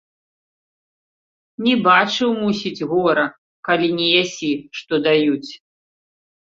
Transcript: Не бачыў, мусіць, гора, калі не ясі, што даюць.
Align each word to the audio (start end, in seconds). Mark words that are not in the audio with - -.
Не 1.65 1.75
бачыў, 1.89 2.29
мусіць, 2.41 2.85
гора, 2.95 3.27
калі 3.71 3.87
не 4.01 4.07
ясі, 4.21 4.53
што 4.81 4.93
даюць. 5.09 5.51